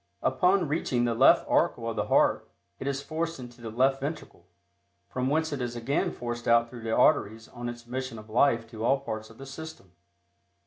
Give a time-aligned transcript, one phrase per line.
[0.23, 4.47] Upon reaching the left auricle of the heart, it is forced into the left ventricle,
[5.07, 8.65] from whence it is again forced out through the arteries on its mission of life
[8.71, 9.91] to all parts of the system.